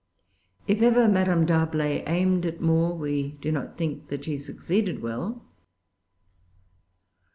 If 0.67 0.81
ever 0.81 1.07
Madame 1.07 1.45
D'Arblay 1.45 2.03
aimed 2.07 2.43
at 2.47 2.59
more, 2.59 2.95
we 2.97 3.33
do 3.39 3.51
not 3.51 3.77
think 3.77 4.07
that 4.09 4.25
she 4.25 4.35
succeeded 4.35 5.03
well. 5.03 5.45